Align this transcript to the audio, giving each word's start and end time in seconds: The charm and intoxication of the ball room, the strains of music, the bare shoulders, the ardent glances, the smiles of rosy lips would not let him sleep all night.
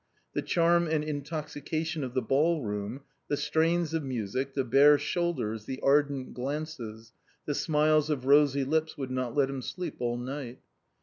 The 0.33 0.41
charm 0.41 0.87
and 0.87 1.03
intoxication 1.03 2.03
of 2.03 2.15
the 2.15 2.23
ball 2.23 2.63
room, 2.63 3.01
the 3.27 3.37
strains 3.37 3.93
of 3.93 4.03
music, 4.03 4.55
the 4.55 4.63
bare 4.63 4.97
shoulders, 4.97 5.65
the 5.65 5.79
ardent 5.83 6.33
glances, 6.33 7.13
the 7.45 7.53
smiles 7.53 8.09
of 8.09 8.25
rosy 8.25 8.63
lips 8.63 8.97
would 8.97 9.11
not 9.11 9.35
let 9.35 9.47
him 9.51 9.61
sleep 9.61 9.97
all 9.99 10.17
night. 10.17 10.57